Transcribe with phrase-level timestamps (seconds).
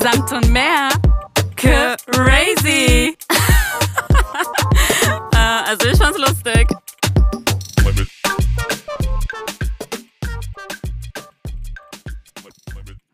[0.00, 0.88] Samt und mehr.
[1.56, 3.16] Crazy.
[5.32, 6.68] äh, also ich fand's lustig.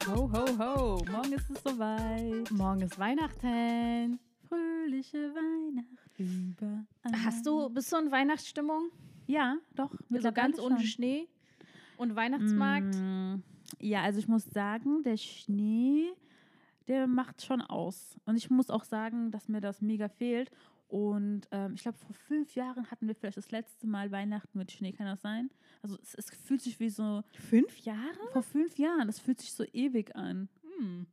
[0.08, 1.04] Ho, ho, ho.
[1.10, 2.50] Morgen ist es soweit.
[2.50, 4.18] Morgen ist Weihnachten.
[4.48, 7.24] Fröhliche Weihnacht überall.
[7.24, 8.90] Hast du, bist du in Weihnachtsstimmung?
[9.26, 9.90] Ja, doch.
[9.90, 10.80] So mittlerweile ganz ohne.
[10.80, 11.28] Schnee
[11.96, 12.94] und Weihnachtsmarkt?
[12.94, 13.36] Mm,
[13.80, 16.10] Ja, also ich muss sagen, der Schnee,
[16.88, 18.16] der macht schon aus.
[18.24, 20.50] Und ich muss auch sagen, dass mir das mega fehlt.
[20.88, 24.70] Und ähm, ich glaube, vor fünf Jahren hatten wir vielleicht das letzte Mal Weihnachten mit
[24.72, 25.48] Schnee, kann das sein?
[25.82, 28.18] Also es, es fühlt sich wie so, Fünf Jahre?
[28.32, 30.50] vor fünf Jahren, das fühlt sich so ewig an.
[30.78, 31.06] Hm.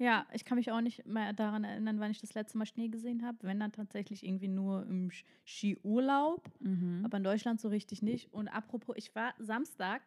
[0.00, 2.88] Ja, ich kann mich auch nicht mehr daran erinnern, wann ich das letzte Mal Schnee
[2.88, 3.38] gesehen habe.
[3.42, 5.10] Wenn dann tatsächlich irgendwie nur im
[5.44, 7.02] Skiurlaub, Mhm.
[7.04, 8.32] aber in Deutschland so richtig nicht.
[8.32, 10.02] Und apropos, ich war Samstag,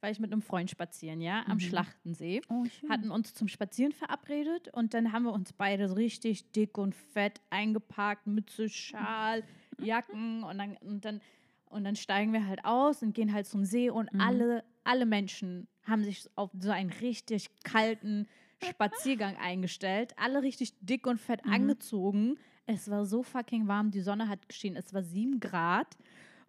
[0.00, 1.60] war ich mit einem Freund spazieren, ja, am Mhm.
[1.60, 2.40] Schlachtensee.
[2.48, 6.78] Oh, hatten uns zum Spazieren verabredet und dann haben wir uns beide so richtig dick
[6.78, 9.42] und fett eingepackt, Mütze, Schal,
[9.80, 11.20] Jacken und dann, und dann,
[11.66, 14.20] und dann steigen wir halt aus und gehen halt zum See und Mhm.
[14.20, 18.26] alle, alle Menschen haben sich auf so einen richtig kalten
[18.62, 21.52] Spaziergang eingestellt, alle richtig dick und fett Mhm.
[21.52, 22.38] angezogen.
[22.66, 25.96] Es war so fucking warm, die Sonne hat geschienen, es war sieben Grad.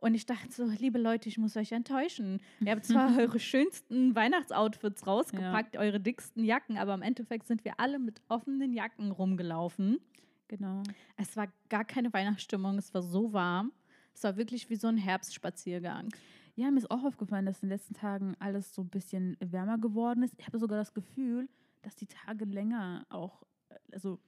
[0.01, 2.39] Und ich dachte so, liebe Leute, ich muss euch enttäuschen.
[2.61, 7.79] Ihr habt zwar eure schönsten Weihnachtsoutfits rausgepackt, eure dicksten Jacken, aber im Endeffekt sind wir
[7.79, 9.99] alle mit offenen Jacken rumgelaufen.
[10.47, 10.83] Genau.
[11.17, 13.71] Es war gar keine Weihnachtsstimmung, es war so warm.
[14.13, 16.09] Es war wirklich wie so ein Herbstspaziergang.
[16.55, 19.77] Ja, mir ist auch aufgefallen, dass in den letzten Tagen alles so ein bisschen wärmer
[19.77, 20.33] geworden ist.
[20.37, 21.47] Ich habe sogar das Gefühl,
[21.83, 24.19] dass die Tage länger auch äh, also,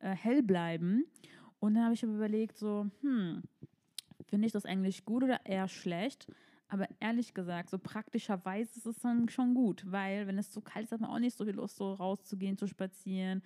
[0.00, 1.04] äh, hell bleiben.
[1.60, 3.42] Und dann habe ich mir überlegt, so, hm,
[4.28, 6.26] finde ich das eigentlich gut oder eher schlecht?
[6.68, 10.84] Aber ehrlich gesagt, so praktischerweise ist es dann schon gut, weil wenn es so kalt
[10.84, 13.42] ist, hat man auch nicht so viel Lust, so rauszugehen, zu spazieren.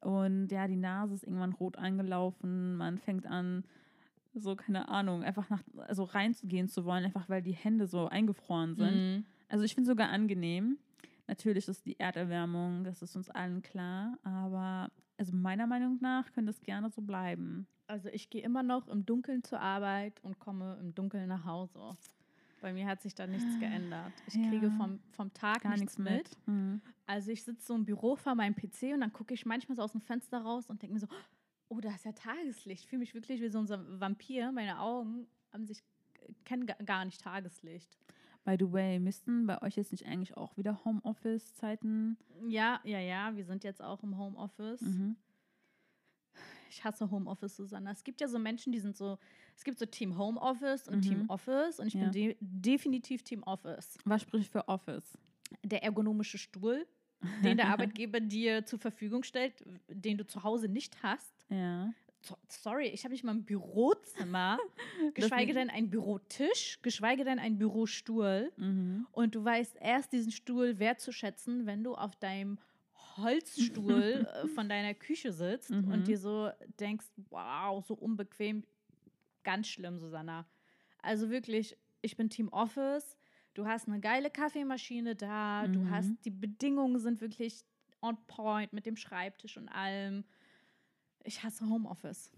[0.00, 3.64] Und ja, die Nase ist irgendwann rot angelaufen, man fängt an,
[4.34, 8.74] so, keine Ahnung, einfach nach, also reinzugehen zu wollen, einfach weil die Hände so eingefroren
[8.74, 8.94] sind.
[8.94, 9.24] Mhm.
[9.48, 10.78] Also ich finde sogar angenehm.
[11.26, 16.50] Natürlich ist die Erderwärmung, das ist uns allen klar, aber also meiner Meinung nach könnte
[16.50, 17.66] es gerne so bleiben.
[17.86, 21.96] Also ich gehe immer noch im Dunkeln zur Arbeit und komme im Dunkeln nach Hause.
[22.60, 24.12] Bei mir hat sich da nichts geändert.
[24.26, 24.72] Ich kriege Ja.
[24.76, 26.12] vom, vom Tag Gar nichts mit.
[26.12, 26.30] mit.
[26.46, 26.80] Hm.
[27.06, 29.82] Also ich sitze so im Büro vor meinem PC und dann gucke ich manchmal so
[29.82, 31.06] aus dem Fenster raus und denke mir so,
[31.68, 32.82] oh, da ist ja Tageslicht.
[32.84, 34.50] Ich fühle mich wirklich wie so ein Vampir.
[34.50, 35.82] Meine Augen haben sich,
[36.44, 37.96] kennen ga- gar nicht Tageslicht.
[38.44, 42.16] By the way, müssten bei euch jetzt nicht eigentlich auch wieder Homeoffice-Zeiten?
[42.48, 44.80] Ja, ja, ja, wir sind jetzt auch im Homeoffice.
[44.80, 45.16] Mhm.
[46.70, 47.90] Ich hasse Homeoffice, Susanna.
[47.92, 49.18] Es gibt ja so Menschen, die sind so,
[49.56, 51.02] es gibt so Team Homeoffice und Mhm.
[51.02, 52.00] Team Office und ich Ja.
[52.04, 53.98] bin de definitiv Team Office.
[54.04, 55.16] Was spricht für Office?
[55.62, 56.86] Der ergonomische Stuhl,
[57.44, 57.68] den der
[57.98, 59.54] Arbeitgeber dir zur Verfügung stellt,
[59.88, 61.32] den du zu Hause nicht hast.
[61.48, 61.92] Ja.
[62.22, 64.58] So- Sorry, ich habe nicht mal ein Bürozimmer,
[65.14, 68.50] geschweige denn einen Bürotisch, geschweige denn einen Bürostuhl.
[68.56, 69.06] Mhm.
[69.12, 72.58] Und du weißt erst diesen Stuhl wertzuschätzen, wenn du auf deinem
[73.16, 75.92] Holzstuhl äh, von deiner Küche sitzt Mhm.
[75.92, 76.50] und dir so
[76.80, 78.64] denkst, wow, so unbequem.
[79.44, 80.46] Ganz schlimm, Susanna.
[81.02, 83.16] Also wirklich, ich bin Team Office.
[83.54, 85.66] Du hast eine geile Kaffeemaschine da.
[85.68, 85.90] Du Mhm.
[85.90, 87.64] hast, die Bedingungen sind wirklich
[88.02, 90.24] on point mit dem Schreibtisch und allem.
[91.24, 92.30] Ich hasse Homeoffice.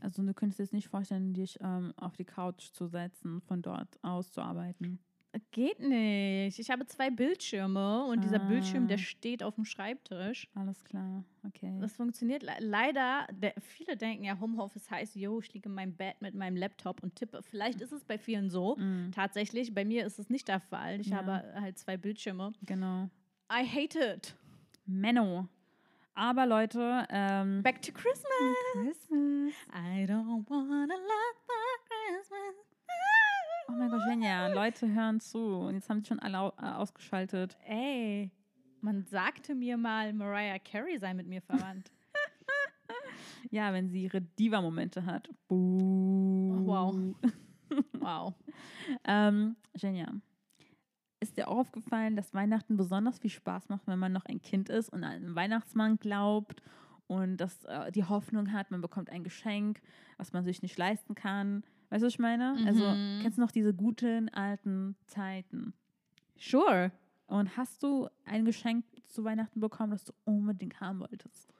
[0.00, 3.62] Also du könntest dir jetzt nicht vorstellen, dich ähm, auf die Couch zu setzen, von
[3.62, 4.98] dort aus zu arbeiten.
[5.50, 6.58] Geht nicht.
[6.58, 9.00] Ich habe zwei Bildschirme und dieser Bildschirm, der Ah.
[9.00, 10.48] steht auf dem Schreibtisch.
[10.54, 11.76] Alles klar, okay.
[11.80, 13.26] Das funktioniert le leider.
[13.32, 17.02] Der, viele denken ja, Homeoffice heißt, yo, ich liege in meinem Bett mit meinem Laptop
[17.02, 17.42] und tippe.
[17.42, 18.76] Vielleicht ist es bei vielen so.
[18.76, 19.12] Mhm.
[19.14, 21.00] Tatsächlich, bei mir ist es nicht der Fall.
[21.00, 21.16] Ich Ja.
[21.18, 22.52] habe halt zwei Bildschirme.
[22.62, 23.08] Genau.
[23.52, 24.34] I hate it.
[24.86, 25.48] Menno.
[26.14, 28.24] Aber Leute, ähm, Back to Christmas.
[28.72, 29.52] Christmas.
[29.74, 32.75] I don't wanna love for Christmas.
[33.68, 35.38] Oh mein Gott, Jenja, Leute hören zu.
[35.38, 37.56] Und jetzt haben sie schon alle äh, ausgeschaltet.
[37.64, 38.30] Ey,
[38.80, 41.90] man sagte mir mal, Mariah Carey sei mit mir verwandt.
[43.50, 45.28] Ja, wenn sie ihre Diva-Momente hat.
[45.48, 46.66] Buh.
[46.66, 46.96] wow.
[47.92, 48.34] wow.
[49.04, 50.12] Ähm, Jenja,
[51.20, 54.68] ist dir auch aufgefallen, dass Weihnachten besonders viel Spaß macht, wenn man noch ein Kind
[54.68, 56.62] ist und an einen Weihnachtsmann glaubt
[57.06, 59.80] und dass äh, die Hoffnung hat, man bekommt ein Geschenk,
[60.18, 61.64] was man sich nicht leisten kann.
[61.90, 62.60] Weißt du, was ich meine?
[62.64, 63.20] Also, Mhm.
[63.20, 65.74] kennst du noch diese guten alten Zeiten?
[66.38, 66.92] Sure.
[67.26, 71.52] Und hast du ein Geschenk zu Weihnachten bekommen, das du unbedingt haben wolltest?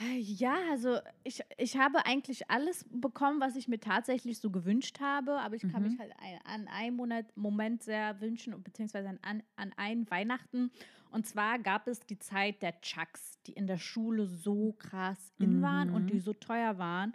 [0.00, 5.40] Ja, also ich, ich habe eigentlich alles bekommen, was ich mir tatsächlich so gewünscht habe,
[5.40, 5.88] aber ich kann Mhm.
[5.88, 6.12] mich halt
[6.44, 10.70] an einen Monat, Moment sehr wünschen, und beziehungsweise an, an, einen Weihnachten.
[11.10, 15.62] Und zwar gab es die Zeit der Chucks, die in der Schule so krass in
[15.62, 16.10] waren und Mhm.
[16.10, 17.12] die so teuer waren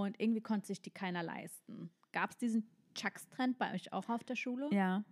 [0.00, 1.90] und irgendwie konnte sich die keiner leisten.
[2.12, 4.68] Gab es diesen Chucks-Trend bei euch auch auf der Schule?
[4.72, 5.04] Ja.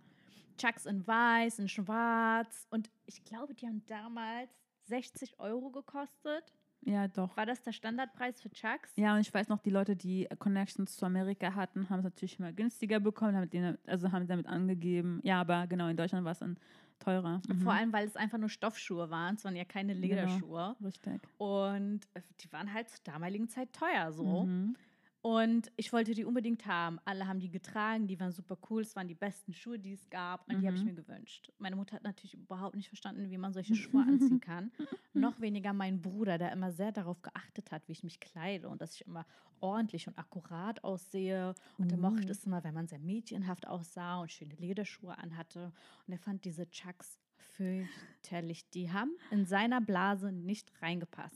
[0.57, 4.49] Chucks in weiß, in schwarz und ich glaube, die haben damals
[4.83, 6.51] 60 Euro gekostet.
[6.83, 7.35] Ja, doch.
[7.37, 8.91] War das der Standardpreis für Chucks?
[8.95, 12.39] Ja, und ich weiß noch, die Leute, die Connections zu Amerika hatten, haben es natürlich
[12.39, 15.19] immer günstiger bekommen, haben denen, also haben damit angegeben.
[15.23, 16.57] Ja, aber genau, in Deutschland war es dann
[16.99, 17.41] teurer.
[17.47, 17.61] Mhm.
[17.61, 19.35] Vor allem, weil es einfach nur Stoffschuhe waren.
[19.35, 20.07] Es waren ja keine Genau.
[20.07, 20.75] Lederschuhe.
[20.83, 21.21] Richtig.
[21.37, 24.45] Und äh, die waren halt zur damaligen Zeit teuer so.
[24.45, 24.75] Mhm.
[25.23, 26.99] Und ich wollte die unbedingt haben.
[27.05, 28.81] Alle haben die getragen, die waren super cool.
[28.81, 30.47] Es waren die besten Schuhe, die es gab.
[30.49, 30.89] Und die habe ich Mhm.
[30.89, 31.51] mir gewünscht.
[31.59, 34.71] Meine Mutter hat natürlich überhaupt nicht verstanden, wie man solche Schuhe anziehen kann.
[35.13, 38.81] Noch weniger mein Bruder, der immer sehr darauf geachtet hat, wie ich mich kleide und
[38.81, 39.27] dass ich immer
[39.59, 41.53] ordentlich und akkurat aussehe.
[41.77, 42.31] Und er mochte Uh.
[42.31, 45.71] es immer, wenn man sehr mädchenhaft aussah und schöne Lederschuhe anhatte.
[46.07, 48.69] Und er fand diese Chucks fürchterlich.
[48.71, 51.35] Die haben in seiner Blase nicht reingepasst.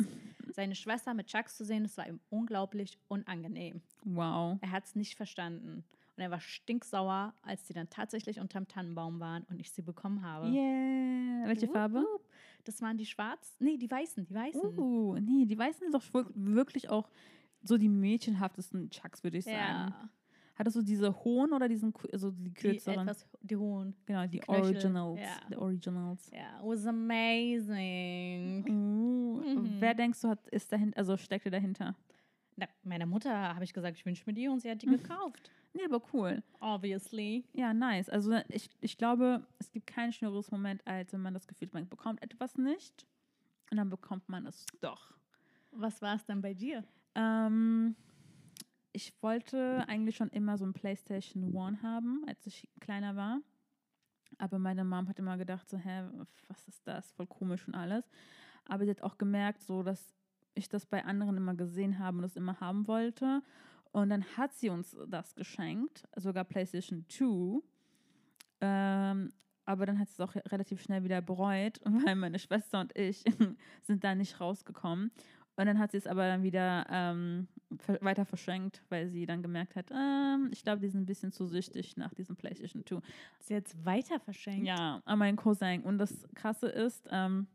[0.56, 3.82] Seine Schwester mit Chucks zu sehen, das war ihm unglaublich unangenehm.
[4.06, 4.58] Wow.
[4.62, 5.84] Er hat es nicht verstanden.
[6.16, 10.22] Und er war stinksauer, als die dann tatsächlich unterm Tannenbaum waren und ich sie bekommen
[10.24, 10.48] habe.
[10.48, 11.46] Yeah.
[11.48, 12.06] Welche Farbe?
[12.64, 13.58] Das waren die schwarz?
[13.60, 14.78] Nee, die weißen, die weißen.
[14.80, 17.10] Uh, nee, die weißen sind doch wir- wirklich auch
[17.62, 19.58] so die mädchenhaftesten Chucks, würde ich sagen.
[19.58, 20.10] ja,
[20.58, 23.02] Hattest du diese hohen oder diesen, also die die kürzeren?
[23.08, 23.94] etwas, die hohen.
[24.06, 25.20] genau, die Knöchel, Originals.
[25.22, 25.48] ja.
[25.50, 26.32] Die Originals.
[26.32, 28.66] Ja, it was amazing.
[28.70, 29.16] Uh,
[29.46, 29.76] Mhm.
[29.80, 31.96] Wer denkst du, hat, ist dahinter, also steckte dahinter?
[32.56, 34.98] Na, meiner Mutter habe ich gesagt, ich wünsche mir die und sie hat die Mhm.
[34.98, 35.52] gekauft.
[35.74, 36.42] Nee, aber cool.
[36.62, 37.44] Obviously.
[37.54, 38.08] Ja, nice.
[38.10, 41.74] Also ich, ich glaube, es gibt kein schöneres Moment, als wenn man das Gefühl hat,
[41.74, 43.06] man bekommt etwas nicht
[43.72, 45.14] und dann bekommt man es doch.
[45.72, 46.86] Was war es dann bei dir?
[47.16, 47.96] Ähm,
[48.96, 53.42] ich wollte eigentlich schon immer so ein PlayStation One haben, als ich kleiner war.
[54.38, 56.06] Aber meine Mom hat immer gedacht, so, hä,
[56.48, 57.12] was ist das?
[57.12, 58.10] Voll komisch und alles.
[58.66, 60.16] Aber sie hat auch gemerkt, so, dass
[60.54, 63.44] ich das bei anderen immer gesehen habe und das immer haben wollte.
[63.92, 67.62] Und dann hat sie uns das geschenkt, sogar PlayStation 2.
[68.62, 69.34] Ähm,
[69.66, 73.24] aber dann hat sie es auch relativ schnell wieder bereut, weil meine Schwester und ich
[73.84, 75.12] sind da nicht rausgekommen.
[75.58, 77.48] Und dann hat sie es aber dann wieder ähm,
[78.02, 81.46] weiter verschenkt, weil sie dann gemerkt hat, ähm, ich glaube, die sind ein bisschen zu
[81.46, 83.00] süchtig nach diesem PlayStation 2.
[83.40, 84.66] Sie jetzt weiter verschenkt.
[84.66, 85.82] Ja, an meinen Cousin.
[85.84, 87.48] Und das Krasse ist, ähm,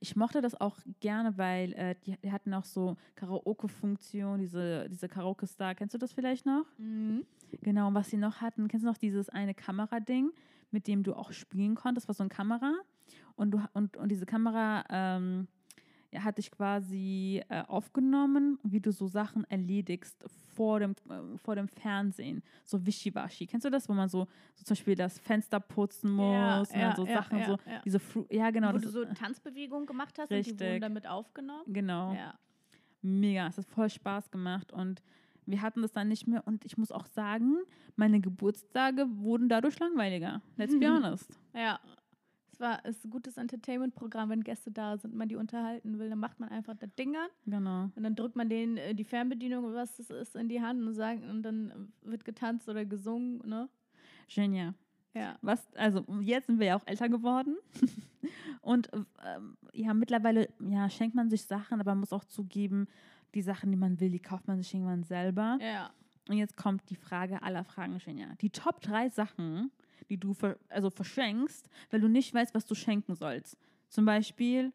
[0.00, 5.08] ich mochte das auch gerne, weil äh, die, die hatten auch so Karaoke-Funktion, diese, diese
[5.08, 5.74] Karaoke-Star.
[5.74, 6.64] Kennst du das vielleicht noch?
[6.78, 7.24] Mhm.
[7.60, 10.30] Genau, und was sie noch hatten, kennst du noch dieses eine Kamerading,
[10.70, 12.04] mit dem du auch spielen konntest?
[12.04, 12.74] Das war so eine Kamera.
[13.36, 15.48] Und, du, und, und diese Kamera ähm,
[16.18, 20.22] hat dich quasi äh, aufgenommen, wie du so Sachen erledigst
[20.54, 22.42] vor dem, äh, vor dem Fernsehen.
[22.64, 23.46] So Wischiwaschi.
[23.46, 26.70] Kennst du das, wo man so, so zum Beispiel das Fenster putzen muss Ja, und
[26.72, 27.80] ja, dann so ja, Sachen, so ja.
[27.84, 30.80] diese Fru ja genau, Wo du so äh, Tanzbewegungen gemacht hast und die wurden Richtig.
[30.80, 31.64] damit aufgenommen.
[31.66, 32.16] genau.
[33.00, 35.02] Mega, es hat voll Spaß gemacht und
[35.44, 37.56] wir hatten das dann nicht mehr und ich muss auch sagen,
[37.96, 40.40] meine Geburtstage wurden dadurch langweiliger.
[40.56, 41.28] Let's be honest.
[41.54, 41.80] Ja.
[42.62, 46.18] War es ist ein gutes Entertainment-Programm, wenn Gäste da sind, man die unterhalten will, dann
[46.18, 47.90] macht man einfach das Ding an Genau.
[47.94, 50.94] und dann drückt man denen äh, die Fernbedienung, was es ist, in die Hand und
[50.94, 53.68] sagt, und dann wird getanzt oder gesungen, ne?
[54.28, 54.74] Genial.
[55.14, 55.36] Ja.
[55.42, 57.56] Was, also jetzt sind wir ja auch älter geworden.
[58.62, 62.86] Und ähm, ja, mittlerweile ja, schenkt man sich Sachen, aber man muss auch zugeben,
[63.34, 65.58] die Sachen, die man will, die kauft man sich irgendwann selber.
[65.60, 65.90] Ja.
[66.28, 68.28] Und jetzt kommt die Frage aller Fragen, Genia.
[68.40, 69.70] Die Top drei Sachen,
[70.08, 73.56] die du ver also verschenkst, weil du nicht weißt, was du schenken sollst.
[73.88, 74.72] Zum Beispiel,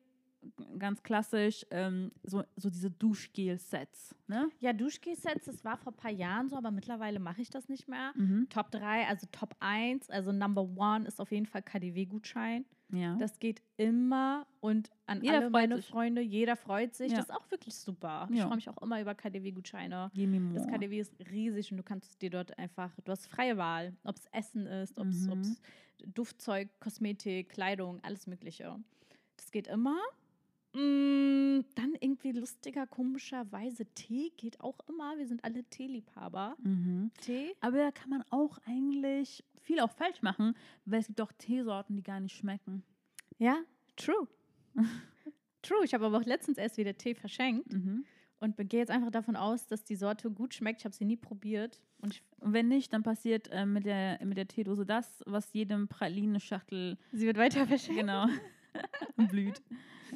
[0.78, 4.16] ganz klassisch, ähm, so, so diese Duschgel-Sets.
[4.28, 4.50] Ne?
[4.60, 7.88] Ja, Duschgel-Sets, das war vor ein paar Jahren so, aber mittlerweile mache ich das nicht
[7.88, 8.14] mehr.
[8.16, 8.48] Mhm.
[8.50, 12.66] Top 3, also Top 1, also Number 1 ist auf jeden Fall KDW-Gutschein.
[12.92, 13.16] Ja.
[13.18, 15.88] Das geht immer und an Jeder alle meine sich.
[15.88, 17.12] Freunde, jeder freut sich.
[17.12, 17.18] Ja.
[17.18, 18.28] Das ist auch wirklich super.
[18.32, 18.48] Ich Ja.
[18.48, 20.10] freue mich auch immer über KDW-Gutscheine.
[20.54, 24.16] Das KDW ist riesig und du kannst dir dort einfach, du hast freie Wahl, ob
[24.16, 25.58] es Essen ist, ob es Mhm.
[26.14, 28.80] Duftzeug, Kosmetik, Kleidung, alles Mögliche.
[29.36, 29.98] Das geht immer.
[30.74, 35.18] Mm, dann irgendwie lustiger, komischerweise Tee geht auch immer.
[35.18, 36.56] Wir sind alle Teeliebhaber.
[36.62, 37.12] Mhm.
[37.22, 37.56] Tee?
[37.62, 40.56] Aber da kann man auch eigentlich viel auch falsch machen,
[40.86, 42.84] weil es gibt auch Teesorten, die gar nicht schmecken.
[43.38, 43.58] Ja,
[43.98, 44.28] true.
[45.62, 45.84] true.
[45.84, 48.06] Ich habe aber auch letztens erst wieder Tee verschenkt Mhm.
[48.40, 50.82] und gehe jetzt einfach davon aus, dass die Sorte gut schmeckt.
[50.82, 51.82] Ich habe sie nie probiert.
[52.00, 55.88] Und Und wenn nicht, dann passiert äh, mit, der, mit der Teedose das, was jedem
[55.88, 58.00] Pralinenschachtel sie wird weiter verschenkt.
[58.02, 58.28] genau
[59.30, 59.62] blüht.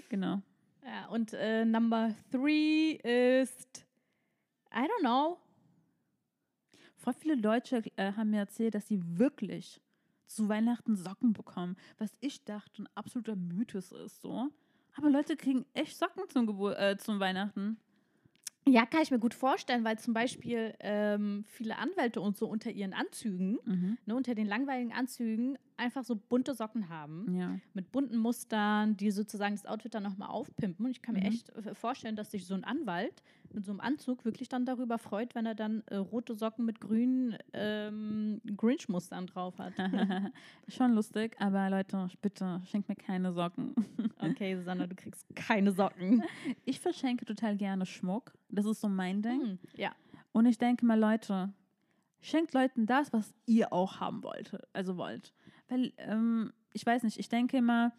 [0.09, 0.41] Genau.
[0.85, 3.85] Ja, und äh, Number three ist,
[4.73, 5.37] I don't know.
[7.01, 9.81] Voll viele Deutsche äh, haben mir erzählt, dass sie wirklich
[10.27, 14.49] zu Weihnachten Socken bekommen, was ich dachte ein absoluter Mythos ist, so.
[14.95, 17.77] Aber Leute kriegen echt Socken zum, Gebur äh, zum Weihnachten.
[18.67, 22.69] Ja, kann ich mir gut vorstellen, weil zum Beispiel ähm, viele Anwälte und so unter
[22.69, 23.97] ihren Anzügen, Mhm.
[24.05, 27.35] ne, unter den langweiligen Anzügen, einfach so bunte Socken haben.
[27.35, 27.59] Ja.
[27.73, 30.85] Mit bunten Mustern, die sozusagen das Outfit dann nochmal aufpimpen.
[30.85, 31.27] Und ich kann mir Mhm.
[31.27, 33.21] echt äh, vorstellen, dass sich so ein Anwalt
[33.53, 36.79] mit so einem Anzug wirklich dann darüber freut, wenn er dann äh, rote Socken mit
[36.79, 39.73] grünen ähm, Grinch-Mustern drauf hat.
[40.69, 43.73] Schon lustig, aber Leute, bitte schenkt mir keine Socken.
[44.19, 46.23] okay, Susanne, du kriegst keine Socken.
[46.65, 48.31] Ich verschenke total gerne Schmuck.
[48.49, 49.41] Das ist so mein Ding.
[49.41, 49.91] Hm, ja.
[50.31, 51.51] Und ich denke mal, Leute,
[52.21, 54.57] schenkt Leuten das, was ihr auch haben wollt.
[54.73, 55.33] Also wollt.
[55.71, 57.93] Weil, ähm, ich weiß nicht, ich denke immer,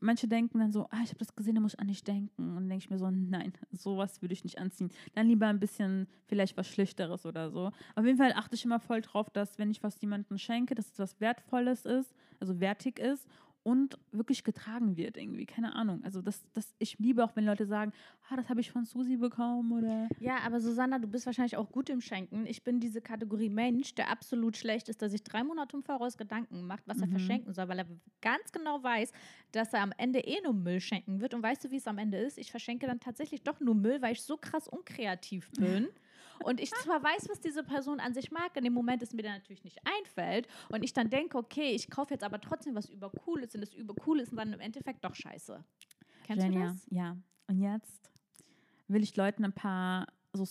[0.00, 2.48] manche denken dann so, ah, ich habe das gesehen, da muss ich an dich denken.
[2.48, 4.90] Und dann denke ich mir so, nein, sowas würde ich nicht anziehen.
[5.14, 7.72] Dann lieber ein bisschen, vielleicht was Schlichteres oder so.
[7.94, 10.92] Auf jeden Fall achte ich immer voll drauf, dass, wenn ich was jemandem schenke, dass
[10.92, 13.28] es was Wertvolles ist, also wertig ist
[13.62, 15.46] und wirklich getragen wird irgendwie.
[15.46, 16.02] Keine Ahnung.
[16.04, 17.92] Also das, das, ich liebe auch, wenn Leute sagen,
[18.28, 21.70] ah, das habe ich von Susi bekommen oder Ja, aber Susanna, du bist wahrscheinlich auch
[21.70, 22.46] gut im Schenken.
[22.46, 26.16] Ich bin diese Kategorie Mensch, der absolut schlecht ist, der sich drei Monate im Voraus
[26.16, 27.10] Gedanken macht, was er Mhm.
[27.10, 27.86] verschenken soll, weil er
[28.20, 29.12] ganz genau weiß,
[29.52, 31.34] dass er am Ende eh nur Müll schenken wird.
[31.34, 32.38] Und weißt du, wie es am Ende ist?
[32.38, 35.88] Ich verschenke dann tatsächlich doch nur Müll, weil ich so krass unkreativ bin.
[36.44, 39.22] Und ich zwar weiß, was diese Person an sich mag, in dem Moment es mir
[39.22, 42.88] dann natürlich nicht einfällt und ich dann denke, okay, ich kaufe jetzt aber trotzdem was
[42.88, 45.62] übercooles und das übercool ist und dann im Endeffekt doch scheiße.
[46.24, 46.86] Kennst Genia, du das?
[46.90, 47.16] ja.
[47.48, 48.10] Und jetzt
[48.88, 50.44] will ich Leuten ein paar so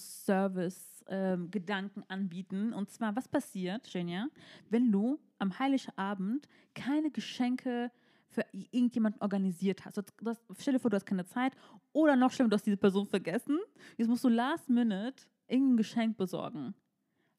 [1.06, 2.74] Service-Gedanken anbieten.
[2.74, 4.28] Und zwar, was passiert, Genia,
[4.70, 7.92] wenn du am Heiligabend keine Geschenke
[8.30, 9.98] für irgendjemanden organisiert hast.
[9.98, 11.54] Du hast- Du hast, stell dir vor, du hast keine Zeit
[11.92, 13.60] oder noch schlimmer, du hast diese Person vergessen.
[13.98, 16.74] Jetzt musst du last minute irgendein Geschenk besorgen.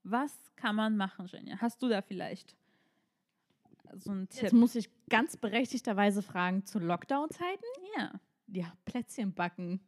[0.04, 1.57] Was kann man machen, Genia?
[1.61, 2.57] Hast du da vielleicht
[3.95, 4.42] so einen Tipp?
[4.42, 7.64] Jetzt muss ich ganz berechtigterweise fragen, zu Lockdown-Zeiten?
[7.97, 8.12] ja,
[8.49, 9.81] Ja, Plätzchen backen.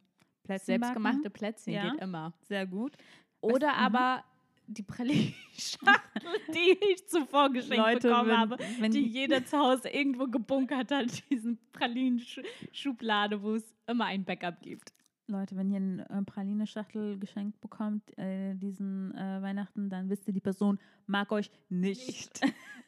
[0.44, 1.32] Plätzchen Selbstgemachte backen.
[1.32, 1.90] Plätzchen Ja.
[1.92, 2.32] geht immer.
[2.42, 2.96] Sehr gut.
[3.40, 3.78] Oder mhm.
[3.78, 4.24] aber
[4.66, 6.22] die Pralinenschachtel,
[6.54, 11.28] die ich zuvor geschenkt bekommen wenn- habe, wenn- die jeder zu Hause irgendwo gebunkert hat,
[11.30, 14.92] diesen Pralinenschublade, wo es immer ein Backup gibt.
[15.26, 20.34] Leute, wenn ihr eine äh, Praline-Schachtel geschenkt bekommt äh, diesen äh, Weihnachten, dann wisst ihr,
[20.34, 22.40] die Person mag euch nicht.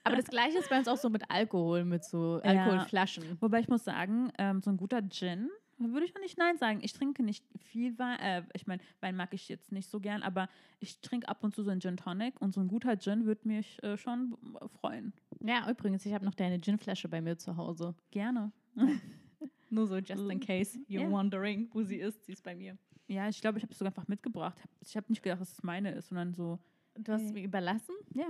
[0.05, 2.65] Aber das gleiche ist bei uns auch so mit Alkohol, mit so Ja.
[2.65, 3.39] Alkoholflaschen.
[3.41, 6.79] Wobei ich muss sagen, ähm, so ein guter Gin, würde ich auch nicht Nein sagen.
[6.83, 10.23] Ich trinke nicht viel Wein, äh, ich meine, Wein mag ich jetzt nicht so gern,
[10.23, 13.27] aber ich trinke ab und zu so einen Gin Tonic und so ein guter Gin
[13.27, 14.37] würde mich äh, schon
[14.81, 15.13] freuen.
[15.41, 17.95] Ja, übrigens, ich habe noch deine Ginflasche bei mir zu Hause.
[18.11, 18.53] Gerne.
[19.71, 21.11] Nur so, just in case you're Ja.
[21.11, 22.25] wondering, wo sie ist.
[22.25, 22.77] Sie ist bei mir.
[23.09, 24.59] Ja, ich glaube, ich habe es sogar einfach mitgebracht.
[24.81, 26.59] Ich habe nicht gedacht, dass es meine ist, sondern so,
[26.99, 27.41] Du hast es Okay.
[27.41, 27.95] mir überlassen?
[28.15, 28.29] ja.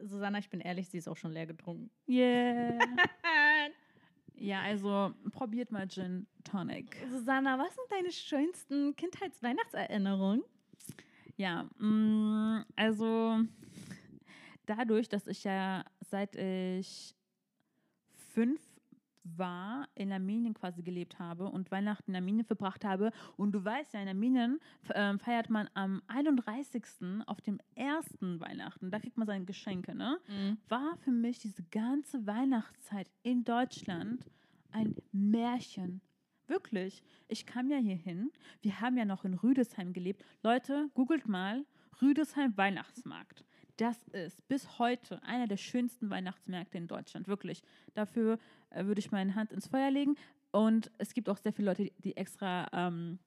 [0.00, 1.88] Susanna, ich bin ehrlich, sie ist auch schon leer getrunken.
[2.08, 2.80] Yeah.
[4.34, 6.96] ja, also probiert mal Gin Tonic.
[7.10, 10.42] Susanna, was sind deine schönsten Kindheitsweihnachtserinnerungen?
[11.36, 13.38] Ja, mm, also
[14.66, 17.14] dadurch, dass ich ja seit ich
[18.32, 18.60] fünf
[19.24, 23.10] war, in Armenien quasi gelebt habe und Weihnachten in Armenien verbracht habe.
[23.36, 24.60] Und du weißt ja, in Armenien
[24.94, 26.84] ähm, feiert man am 31.
[27.26, 28.90] auf dem ersten Weihnachten.
[28.90, 30.18] Da kriegt man seine Geschenke, ne?
[30.68, 34.30] War für mich diese ganze Weihnachtszeit in Deutschland
[34.72, 36.00] ein Märchen.
[36.46, 37.02] Wirklich.
[37.28, 38.30] Ich kam ja hier hin.
[38.60, 40.24] Wir haben ja noch in Rüdesheim gelebt.
[40.42, 41.64] Leute, googelt mal
[42.02, 43.44] Rüdesheim Weihnachtsmarkt.
[43.76, 47.26] Das ist bis heute einer der schönsten Weihnachtsmärkte in Deutschland.
[47.26, 47.62] Wirklich.
[47.94, 48.38] Dafür
[48.74, 50.16] würde ich meine Hand ins Feuer legen.
[50.52, 53.18] Und es gibt auch sehr viele Leute, die extra ähm,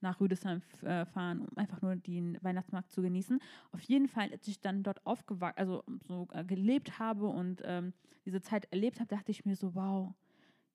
[0.00, 3.40] nach Rüdesheim äh, fahren, um einfach nur den Weihnachtsmarkt zu genießen.
[3.72, 7.92] Auf jeden Fall, als ich dann dort aufgewachsen, also so äh, gelebt habe und ähm,
[8.24, 10.14] diese Zeit erlebt habe, dachte ich mir so, wow,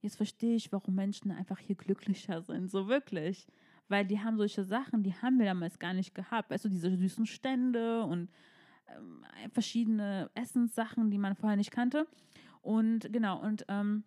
[0.02, 2.70] jetzt verstehe ich, warum Menschen einfach hier glücklicher sind.
[2.70, 3.48] So wirklich.
[3.88, 6.50] Weil die haben solche Sachen, die haben wir damals gar nicht gehabt.
[6.50, 8.30] Weißt du, diese süßen Stände und
[8.88, 12.08] ähm, verschiedene Essenssachen, die man vorher nicht kannte.
[12.66, 14.04] Und genau, und ähm,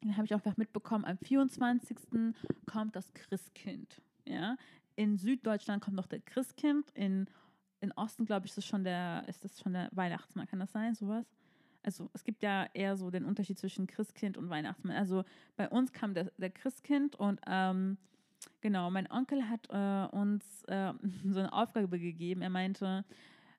[0.00, 1.98] dann habe ich auch mitbekommen, am 24.
[2.66, 4.00] kommt das Christkind.
[4.24, 4.56] Ja?
[4.94, 7.26] In Süddeutschland kommt noch der Christkind, in,
[7.80, 10.70] in Osten, glaube ich, ist das schon der, ist das schon der Weihnachtsmann, kann das
[10.70, 11.26] sein, sowas?
[11.82, 14.96] Also es gibt ja eher so den Unterschied zwischen Christkind und Weihnachtsmann.
[14.96, 15.24] Also
[15.56, 17.98] bei uns kam der, der Christkind und ähm,
[18.60, 20.92] genau, mein Onkel hat äh, uns äh,
[21.26, 22.42] so eine Aufgabe gegeben.
[22.42, 23.04] Er meinte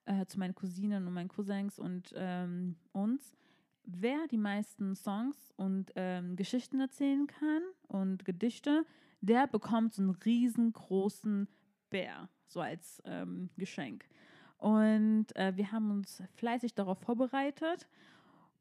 [0.06, 3.36] äh, zu meinen Cousinen und meinen Cousins und ähm, uns,
[3.84, 8.86] wer die meisten Songs und ähm, Geschichten erzählen kann und Gedichte,
[9.22, 11.48] der bekommt so einen riesengroßen
[11.90, 14.06] Bär, so als ähm, Geschenk.
[14.58, 17.88] Und äh, wir haben uns fleißig darauf vorbereitet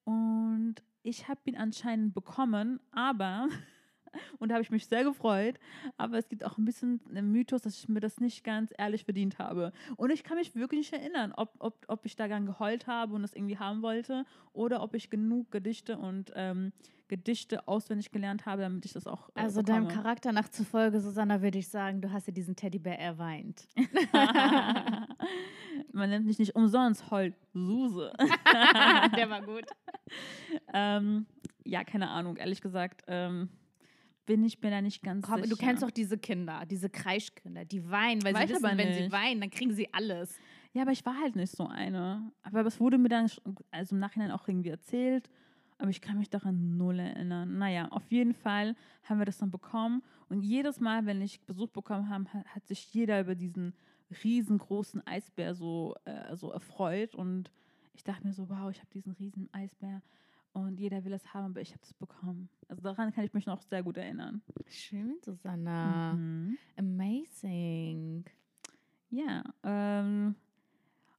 [0.04, 3.48] und ich habe ihn anscheinend bekommen, aber
[4.38, 5.59] und da habe ich mich sehr gefreut.
[5.97, 9.05] Aber es gibt auch ein bisschen einen Mythos, dass ich mir das nicht ganz ehrlich
[9.05, 9.73] verdient habe.
[9.97, 13.23] Und ich kann mich wirklich nicht erinnern, ob, ob, ob ich daran geheult habe und
[13.23, 16.73] das irgendwie haben wollte oder ob ich genug Gedichte und ähm,
[17.09, 19.29] Gedichte auswendig gelernt habe, damit ich das auch.
[19.31, 19.87] Äh, Also bekomme.
[19.87, 23.67] deinem Charakter nach zufolge, Susanna, würde ich sagen, du hast dir diesen Teddybär erweint.
[25.93, 28.12] Man nennt mich nicht umsonst Heul Suse.
[29.17, 29.64] Der war gut.
[30.73, 31.26] ähm,
[31.64, 33.02] ja, keine Ahnung, ehrlich gesagt.
[33.09, 33.49] Ähm,
[34.30, 35.56] bin ich mir da nicht ganz Komm, sicher.
[35.56, 39.10] du kennst doch diese Kinder, diese Kreischkinder, die weinen, weil Weiß sie wissen, wenn sie
[39.10, 40.38] weinen, dann kriegen sie alles.
[40.72, 42.30] Ja, aber ich war halt nicht so eine.
[42.42, 43.28] Aber es wurde mir dann
[43.72, 45.28] also im Nachhinein auch irgendwie erzählt.
[45.78, 47.58] Aber ich kann mich daran null erinnern.
[47.58, 50.00] Naja, auf jeden Fall haben wir das dann bekommen.
[50.28, 53.75] Und jedes Mal, wenn ich Besuch bekommen habe, hat, hat sich jeder über diesen
[54.22, 57.16] riesengroßen Eisbär so, äh, so erfreut.
[57.16, 57.50] Und
[57.94, 60.02] ich dachte mir so, wow, ich habe diesen riesen Eisbär.
[60.52, 62.49] Und jeder will es haben, aber ich habe es bekommen.
[62.69, 64.42] Also daran kann ich mich noch sehr gut erinnern.
[64.69, 66.14] Schön, Susanna.
[66.14, 66.59] Mhm.
[66.76, 68.25] Amazing.
[69.11, 70.35] Ja, ähm,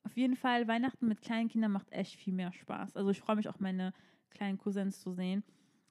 [0.03, 2.95] auf jeden Fall, Weihnachten mit kleinen Kindern macht echt viel mehr Spaß.
[2.97, 3.93] Also ich freue mich auch, meine
[4.31, 5.43] kleinen Cousins zu sehen,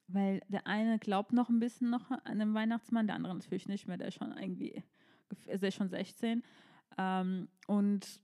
[0.09, 3.87] weil der eine glaubt noch ein bisschen noch an den Weihnachtsmann, der andere natürlich nicht
[3.87, 4.82] mehr, der ist schon irgendwie,
[5.47, 6.42] also der ist schon 16.
[6.99, 8.20] Ähm, und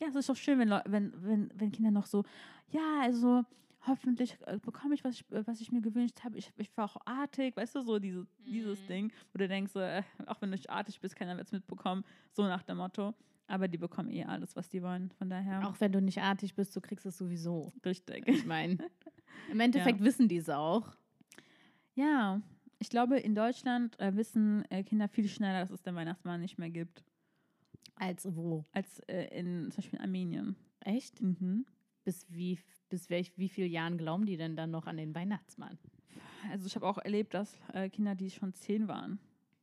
[0.00, 2.24] ja, es ist doch schön, wenn, wenn, wenn, wenn Kinder noch so,
[2.70, 3.44] ja, also
[3.86, 6.38] hoffentlich äh, bekomme ich, was ich, äh, was ich mir gewünscht habe.
[6.38, 8.86] Ich, ich war auch artig, weißt du, so diese, dieses Mhm.
[8.86, 11.52] Ding, wo du denkst, so, äh, auch wenn du nicht artig bist, keiner wird es
[11.52, 13.14] mitbekommen, so nach dem Motto.
[13.46, 15.10] Aber die bekommen eh alles, was die wollen.
[15.18, 17.72] Von daher Auch wenn du nicht artig bist, du kriegst es sowieso.
[17.84, 18.26] richtig.
[18.26, 18.78] Ich meine,
[19.50, 20.94] im Endeffekt wissen die es auch.
[21.94, 22.40] Ja,
[22.78, 26.58] ich glaube, in Deutschland äh, wissen äh, Kinder viel schneller, dass es den Weihnachtsmann nicht
[26.58, 27.04] mehr gibt,
[27.96, 28.64] Als wo?
[28.72, 30.56] als äh, in zum Beispiel in Armenien.
[30.80, 31.20] Echt?
[31.20, 31.66] Mhm.
[32.04, 32.58] Bis wie,
[32.94, 35.78] bis wie vielen Jahren glauben die denn dann noch an den Weihnachtsmann?
[36.50, 39.18] Also ich habe auch erlebt, dass äh, Kinder, die schon zehn waren,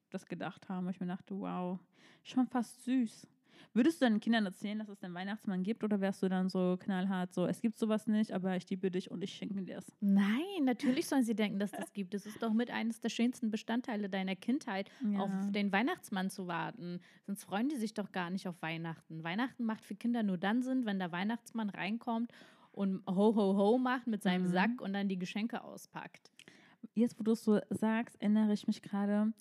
[0.09, 0.89] das gedacht haben.
[0.89, 1.79] Ich mir dachte, wow,
[2.23, 3.27] schon fast süß.
[3.73, 6.77] Würdest du deinen Kindern erzählen, dass es den Weihnachtsmann gibt oder wärst du dann so
[6.77, 9.95] knallhart so, es gibt sowas nicht, aber ich liebe dich und ich schenke dir es?
[10.01, 12.13] Nein, natürlich sollen sie denken, dass das gibt.
[12.13, 16.99] Das ist doch mit eines der schönsten Bestandteile deiner Kindheit, auf den Weihnachtsmann zu warten.
[17.27, 19.23] Sonst freuen die sich doch gar nicht auf Weihnachten.
[19.23, 22.33] Weihnachten macht für Kinder nur dann Sinn, wenn der Weihnachtsmann reinkommt
[22.71, 24.51] und ho ho ho macht mit seinem Mhm.
[24.51, 26.31] Sack und dann die Geschenke auspackt.
[26.93, 29.33] Jetzt, wo du es so sagst, erinnere ich mich gerade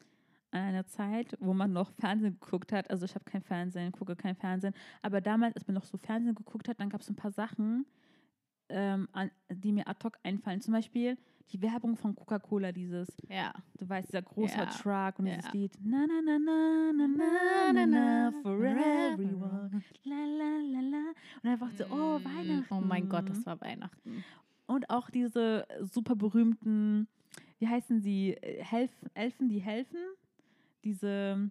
[0.52, 2.90] an eine Zeit, wo man noch Fernsehen geguckt hat.
[2.90, 4.74] Also ich habe kein Fernsehen, gucke kein Fernsehen.
[5.02, 7.86] Aber damals, als man noch so Fernsehen geguckt hat, dann gab es ein paar Sachen,
[8.68, 10.60] ähm, an, die mir ad hoc einfallen.
[10.60, 11.16] Zum Beispiel
[11.52, 13.52] die Werbung von Coca-Cola, dieses, Ja.
[13.78, 14.66] du weißt, dieser große Ja.
[14.66, 15.50] Truck und dieses Ja.
[15.52, 15.72] Lied.
[15.82, 19.82] Na, na, na, na, na, na, na, na, for everyone.
[20.04, 21.12] La, la, la, la.
[21.42, 22.74] Und einfach so, oh, Mm, Weihnachten.
[22.74, 24.24] Oh mein Gott, das war Weihnachten.
[24.66, 27.08] Und auch diese super berühmten,
[27.58, 29.98] wie heißen sie, Helf Elfen, die helfen?
[30.84, 31.50] Diese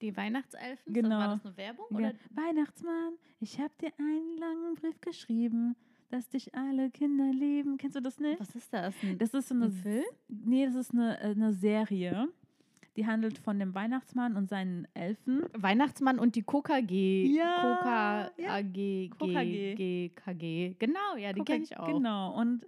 [0.00, 0.92] Die Weihnachtselfen?
[0.92, 1.16] Genau.
[1.18, 1.86] War das eine Werbung?
[1.90, 2.12] Oder?
[2.30, 5.76] Weihnachtsmann, ich habe dir einen langen Brief geschrieben,
[6.12, 7.78] dass dich alle Kinder lieben.
[7.78, 8.38] Kennst du das nicht?
[8.40, 8.94] Was ist das?
[9.02, 10.04] Ein, Das ist so eine ein Film?
[10.28, 12.28] Nee, das ist eine, äh, eine Serie.
[12.96, 15.44] Die handelt von dem Weihnachtsmann und seinen Elfen.
[15.56, 17.26] Weihnachtsmann und die KKG.
[17.34, 18.56] Ja, Coca ja.
[18.56, 19.74] AG, KKG.
[19.74, 20.74] G, KG.
[20.78, 21.86] Genau, ja, die kenne ich auch.
[21.86, 22.38] Genau.
[22.38, 22.66] Und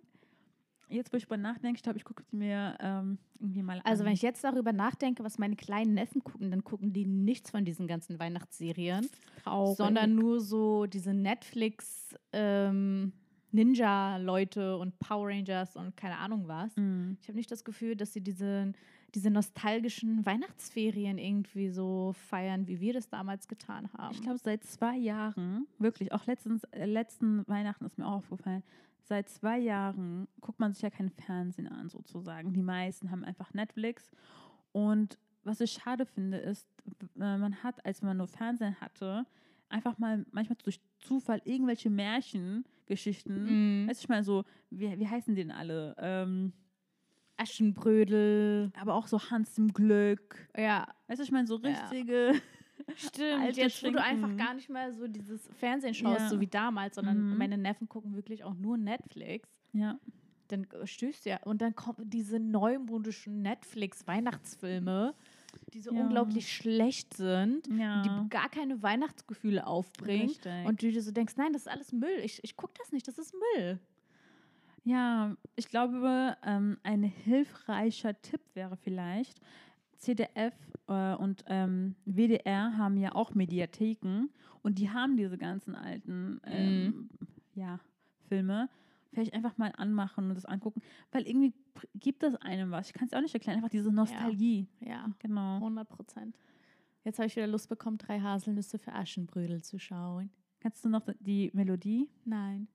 [0.89, 3.85] jetzt, wo ich drüber nachdenke, ich glaube, ich gucke sie mir ähm, irgendwie mal an.
[3.85, 7.51] Also wenn ich jetzt darüber nachdenke, was meine kleinen Neffen gucken, dann gucken die nichts
[7.51, 9.07] von diesen ganzen Weihnachtsserien,
[9.43, 9.77] Traurig.
[9.77, 13.13] sondern nur so diese Netflix ähm,
[13.55, 16.77] Ninja-Leute und Power Rangers und keine Ahnung was.
[16.77, 17.17] Mhm.
[17.21, 18.73] Ich habe nicht das Gefühl, dass sie diese,
[19.15, 24.15] diese nostalgischen Weihnachtsferien irgendwie so feiern, wie wir das damals getan haben.
[24.15, 28.65] Ich glaube, seit zwei Jahren, wirklich, auch letztens, äh, letzten Weihnachten ist mir auch aufgefallen,
[29.05, 32.53] seit zwei Jahren guckt man sich ja kein Fernsehen an, sozusagen.
[32.53, 34.11] Die meisten haben einfach Netflix.
[34.73, 36.67] Und was ich schade finde, ist,
[37.21, 39.27] äh, man hat, als man nur Fernsehen hatte,
[39.75, 43.83] einfach mal manchmal durch Zufall irgendwelche Märchengeschichten.
[43.83, 43.89] Mhm.
[43.89, 45.95] Weißt du, ich meine, so, wie, wie heißen die denn alle?
[45.99, 46.53] Ähm,
[47.37, 48.71] Aschenbrödel.
[48.81, 50.49] aber auch so Hans im Glück.
[50.57, 51.69] Ja, Weißt du, ich meine, so Ja.
[51.71, 52.33] richtige.
[52.97, 56.29] Stimmt, Alte jetzt wo du einfach gar nicht mehr so dieses Fernsehen schaust, Ja.
[56.29, 57.39] so wie damals, sondern Mhm.
[57.39, 59.49] meine Neffen gucken wirklich auch nur Netflix.
[59.73, 59.99] Ja.
[60.49, 65.15] Dann stößt ja und dann kommen diese neumodischen Netflix-Weihnachtsfilme,
[65.73, 66.01] die so Ja.
[66.03, 68.03] unglaublich schlecht sind, Ja.
[68.03, 70.29] die gar keine Weihnachtsgefühle aufbringen.
[70.29, 70.67] Richtig.
[70.67, 72.19] Und du dir so denkst, nein, das ist alles Müll.
[72.23, 73.79] Ich, ich gucke das nicht, das ist Müll.
[74.85, 79.41] Ja, ich glaube, ähm, ein hilfreicher Tipp wäre vielleicht,
[79.97, 80.55] CDF
[80.89, 84.29] äh, und ähm, WDR haben ja auch Mediatheken
[84.63, 87.09] und die haben diese ganzen alten ähm,
[87.55, 87.81] ja,
[88.29, 88.69] Filme
[89.15, 91.55] vielleicht einfach mal anmachen und das angucken, weil irgendwie
[91.95, 92.89] gibt das einem was.
[92.89, 94.69] Ich kann es auch nicht erklären, einfach diese Nostalgie.
[94.81, 95.57] Ja, ja genau.
[95.57, 96.37] 100 Prozent.
[97.05, 100.31] Jetzt habe ich wieder Lust bekommen, drei Haselnüsse für Aschenbrödel zu schauen.
[100.61, 102.09] Kannst du noch die Melodie?
[102.25, 102.69] Nein.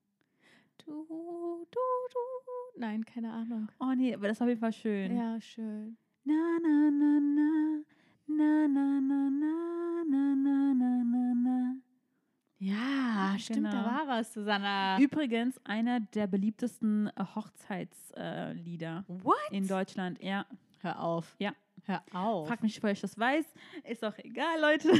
[0.85, 2.79] Du, du, du.
[2.79, 3.67] Nein, keine Ahnung.
[3.79, 5.15] Oh nee, aber das war auf jeden Fall schön.
[5.15, 5.97] Ja, schön.
[6.23, 7.83] Na, na, na, na.
[8.27, 10.68] Na, na, na, na, na, na.
[12.59, 13.83] Ja, stimmt, da Genau.
[13.85, 14.99] war was, Susanna.
[14.99, 20.21] Übrigens einer der beliebtesten äh, Hochzeitslieder äh, in Deutschland.
[20.21, 20.45] Ja,
[20.81, 21.35] Hör auf.
[21.39, 21.53] Ja.
[21.85, 22.47] Hör auf.
[22.47, 23.45] frag mich, woher ich das weiß.
[23.85, 24.91] Ist auch egal, Leute.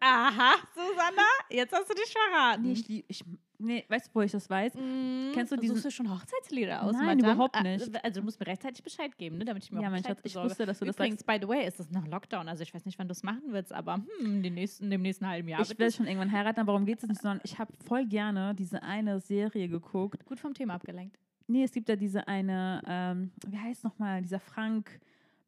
[0.00, 2.62] Aha, Susanna, jetzt hast du dich verraten.
[2.62, 3.24] Nee, ich, ich,
[3.58, 4.74] nee, weißt du, wo ich das weiß?
[4.74, 6.92] Mm, Kennst du diesen- Suchst du schon Hochzeitslieder aus?
[6.92, 7.32] Nein, Madame?
[7.34, 8.04] überhaupt Ah, nicht.
[8.04, 10.20] Also du musst mir rechtzeitig Bescheid geben, ne, damit ich mir Ja, auch mein Schatz,
[10.22, 12.48] ich wusste, dass du das Übrigens, by the way, ist das noch Lockdown.
[12.48, 14.04] Also ich weiß nicht, wann du es machen willst, aber hm,
[14.36, 16.86] in, den nächsten, dem nächsten halben Jahr ich will es schon irgendwann heiraten, aber warum
[16.86, 20.24] geht es nicht, sondern ich habe voll gerne diese eine Serie geguckt.
[20.24, 21.18] gut vom Thema abgelenkt.
[21.46, 25.00] Nee, es gibt ja diese eine, ähm, wie heißt nochmal, dieser Frank,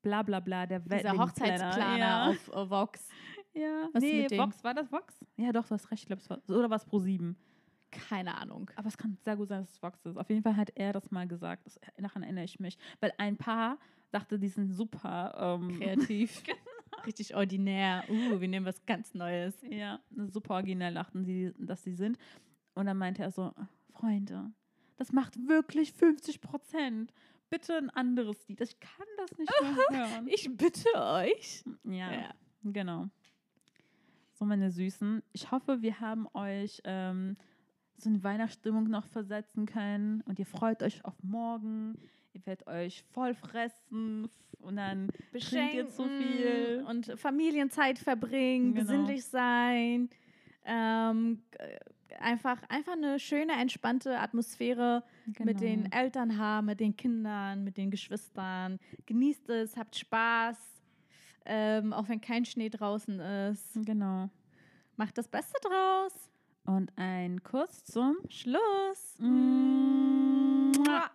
[0.02, 1.98] bla bla bla, der Dieser Wedding Hochzeitsplaner.
[1.98, 2.28] Ja.
[2.54, 3.06] auf Vox.
[3.52, 4.38] Ja, Was ist nee?
[4.38, 5.14] Vox, war das Vox?
[5.36, 7.36] Ja, doch, du hast recht, ich glaube, es war, oder war es Pro 7?
[7.90, 8.70] Keine Ahnung.
[8.76, 10.16] Aber es kann sehr gut sein, dass es Vox ist.
[10.16, 11.66] Auf jeden Fall hat er das mal gesagt.
[11.66, 12.78] Das, daran erinnere ich mich.
[13.00, 13.78] Weil ein Paar
[14.12, 15.58] dachte, die sind super.
[15.60, 16.42] Ähm, Kreativ.
[17.06, 18.04] Richtig ordinär.
[18.08, 19.54] Uh, wir nehmen was ganz Neues.
[19.68, 22.18] ja, super originell dachten sie, dass sie sind.
[22.74, 23.52] Und dann meinte er so,
[23.92, 24.50] Freunde,
[24.96, 27.12] das macht wirklich 50 Prozent.
[27.48, 28.60] Bitte ein anderes Lied.
[28.60, 29.74] Ich kann das nicht mehr
[30.10, 30.28] hören.
[30.28, 31.64] Ich bitte euch.
[31.84, 32.34] Ja, Ja.
[32.64, 33.08] genau.
[34.34, 35.22] So, meine Süßen.
[35.32, 37.36] Ich hoffe, wir haben euch ähm,
[38.02, 41.96] so eine Weihnachtsstimmung noch versetzen können und ihr freut euch auf morgen.
[42.32, 44.28] Ihr werdet euch voll fressen
[44.60, 46.84] und dann trinkt ihr zu viel.
[46.88, 48.86] und Familienzeit verbringen, Genau.
[48.86, 50.08] besinnlich sein.
[50.64, 55.02] Ähm, g- einfach, einfach eine schöne, entspannte Atmosphäre
[55.38, 55.96] mit den Genau.
[55.96, 58.78] Eltern haben, mit den Kindern, mit den Geschwistern.
[59.06, 60.56] Genießt es, habt Spaß,
[61.46, 63.72] ähm, auch wenn kein Schnee draußen ist.
[63.86, 64.28] Genau.
[64.96, 66.29] Macht das Beste draus.
[66.70, 69.18] Und ein Kuss zum Schluss.
[69.18, 71.10] Mua.